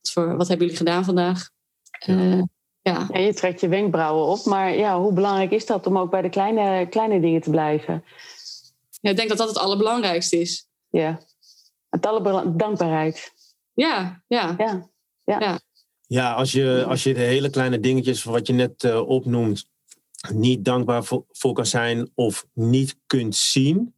[0.00, 1.50] Wat, voor, wat hebben jullie gedaan vandaag?
[2.06, 2.42] Uh,
[2.86, 3.06] ja.
[3.12, 3.18] ja.
[3.18, 4.44] je trekt je wenkbrauwen op.
[4.44, 8.04] Maar ja, hoe belangrijk is dat om ook bij de kleine, kleine dingen te blijven?
[9.00, 10.68] Ja, ik denk dat dat het allerbelangrijkste is.
[10.90, 11.20] Ja,
[11.90, 12.64] het allerbelangrijkste.
[12.64, 13.32] Dankbaarheid.
[13.74, 14.54] Ja, ja.
[14.58, 14.88] ja.
[15.24, 15.40] ja.
[15.40, 15.60] ja.
[16.08, 19.68] Ja, als je, als je de hele kleine dingetjes wat je net uh, opnoemt
[20.32, 23.94] niet dankbaar voor, voor, kan zijn of niet kunt zien,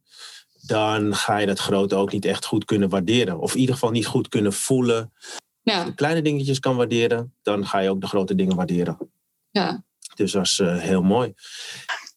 [0.61, 3.39] dan ga je dat grote ook niet echt goed kunnen waarderen.
[3.39, 5.13] Of in ieder geval niet goed kunnen voelen.
[5.61, 5.77] Ja.
[5.77, 8.97] Als je kleine dingetjes kan waarderen, dan ga je ook de grote dingen waarderen.
[9.49, 9.83] Ja.
[10.15, 11.33] Dus dat is uh, heel mooi.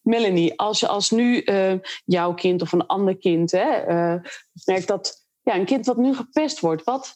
[0.01, 1.73] Melanie, als je als nu uh,
[2.05, 3.85] jouw kind of een ander kind hè,
[4.65, 7.15] merkt dat ja, een kind wat nu gepest wordt, wat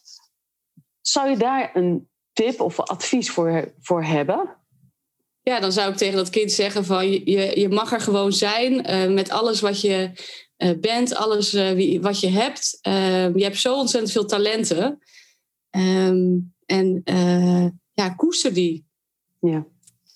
[1.00, 4.56] zou je daar een tip of advies voor, voor hebben?
[5.42, 8.90] Ja, dan zou ik tegen dat kind zeggen van je, je mag er gewoon zijn
[8.90, 10.10] uh, met alles wat je
[10.58, 12.78] uh, bent, alles uh, wie, wat je hebt.
[12.82, 15.02] je hebt zo ontzettend veel talenten.
[15.70, 17.02] Um, en
[17.92, 18.86] ja, koester die.
[19.40, 19.66] Ja.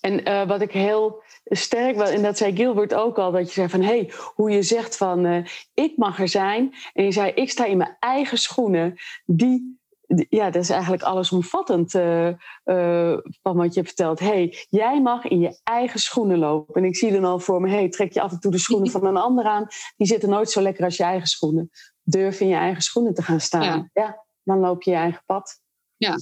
[0.01, 3.81] En wat ik heel sterk, en dat zei Gilbert ook al, dat je zei van
[3.81, 6.73] hé, hey, hoe je zegt van ik mag er zijn.
[6.93, 8.95] En je zei ik sta in mijn eigen schoenen.
[9.25, 9.81] Die
[10.29, 12.27] ja, dat is eigenlijk allesomvattend uh,
[12.65, 14.19] uh, van wat je vertelt.
[14.19, 16.75] hey, jij mag in je eigen schoenen lopen.
[16.75, 18.91] En ik zie dan al voor me, hey, trek je af en toe de schoenen
[18.91, 19.67] van een ander aan.
[19.97, 21.69] Die zitten nooit zo lekker als je eigen schoenen.
[22.03, 23.89] Durf in je eigen schoenen te gaan staan.
[23.93, 25.61] Ja, dan loop je je eigen pad.
[25.97, 26.19] Ja.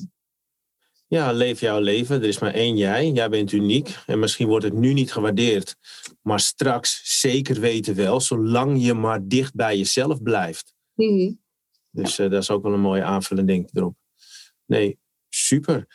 [1.07, 2.21] Ja, leef jouw leven.
[2.21, 3.09] Er is maar één jij.
[3.09, 3.97] Jij bent uniek.
[4.05, 5.75] En misschien wordt het nu niet gewaardeerd.
[6.21, 10.73] Maar straks zeker weten wel, zolang je maar dicht bij jezelf blijft.
[10.93, 11.39] Mm
[11.91, 13.95] dus uh, dat is ook wel een mooie aanvullend denk ik erop.
[14.65, 15.87] Nee, super.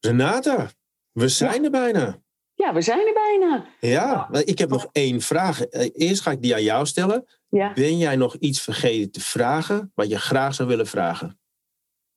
[0.00, 0.70] Renata,
[1.12, 2.22] we zijn er bijna.
[2.54, 3.66] Ja, we zijn er bijna.
[3.80, 5.62] Ja, ik heb nog één vraag.
[5.62, 7.24] Eh, eerst ga ik die aan jou stellen.
[7.48, 7.72] Ja.
[7.72, 11.37] Ben jij nog iets vergeten te vragen wat je graag zou willen vragen?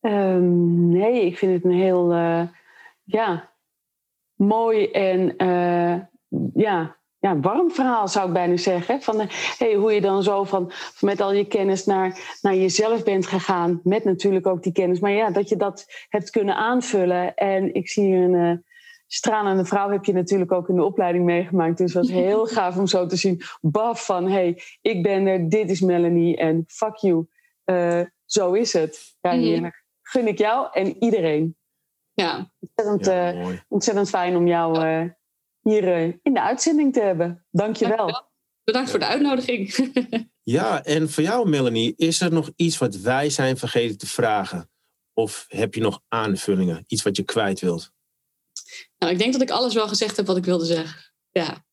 [0.01, 2.41] Um, nee, ik vind het een heel uh,
[3.03, 3.49] ja,
[4.35, 5.99] mooi en uh,
[6.53, 9.01] ja, ja, warm verhaal zou ik bijna zeggen.
[9.01, 9.21] Van
[9.57, 13.79] hey, hoe je dan zo van, met al je kennis naar, naar jezelf bent gegaan.
[13.83, 14.99] Met natuurlijk ook die kennis.
[14.99, 17.35] Maar ja, dat je dat hebt kunnen aanvullen.
[17.35, 18.57] En ik zie hier een uh,
[19.07, 21.77] stralende vrouw heb je natuurlijk ook in de opleiding meegemaakt.
[21.77, 23.41] Dus het was heel gaaf om zo te zien.
[23.61, 27.27] Baf van, hey, ik ben er, dit is Melanie en fuck you.
[27.65, 29.15] Uh, zo is het.
[29.21, 29.41] Ja, mhm.
[29.41, 29.80] heerlijk.
[30.11, 31.57] Gun ik jou en iedereen.
[32.13, 32.51] Ja.
[32.59, 34.77] Ontzettend, ja, uh, ontzettend fijn om jou
[35.61, 37.45] hier eh, in de uitzending te hebben.
[37.51, 38.29] Dank je wel.
[38.63, 39.89] Bedankt voor de uitnodiging.
[40.57, 44.69] ja, en voor jou, Melanie, is er nog iets wat wij zijn vergeten te vragen?
[45.13, 46.83] Of heb je nog aanvullingen?
[46.87, 47.91] Iets wat je kwijt wilt?
[48.97, 51.13] Nou, ik denk dat ik alles wel gezegd heb wat ik wilde zeggen.
[51.31, 51.65] Ja.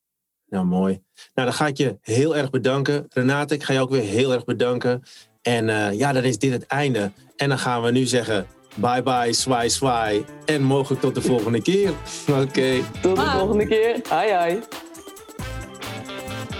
[0.46, 1.02] Nou, mooi.
[1.34, 3.06] Nou, dan ga ik je heel erg bedanken.
[3.08, 5.02] Renate, ik ga je ook weer heel erg bedanken.
[5.48, 7.10] En uh, ja, dan is dit het einde.
[7.36, 10.24] En dan gaan we nu zeggen Bye bye, zwaai zwaai.
[10.44, 11.90] En mogelijk tot de volgende keer.
[12.42, 12.80] Oké.
[13.00, 14.00] Tot de volgende keer.
[14.08, 14.58] Hai hai.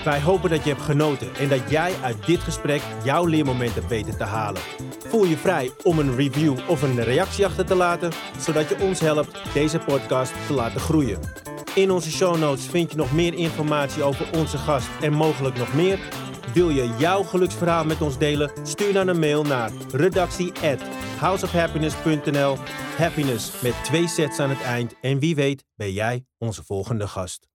[0.05, 3.89] Wij hopen dat je hebt genoten en dat jij uit dit gesprek jouw leermoment hebt
[3.89, 4.62] weten te halen.
[5.07, 9.01] Voel je vrij om een review of een reactie achter te laten, zodat je ons
[9.01, 11.18] helpt deze podcast te laten groeien.
[11.74, 15.74] In onze show notes vind je nog meer informatie over onze gast en mogelijk nog
[15.74, 15.99] meer.
[16.55, 18.51] Wil je jouw geluksverhaal met ons delen?
[18.62, 20.53] Stuur dan een mail naar redactie
[21.18, 22.57] houseofhappiness.nl.
[22.96, 24.94] Happiness met twee sets aan het eind.
[25.01, 27.47] En wie weet ben jij onze volgende gast.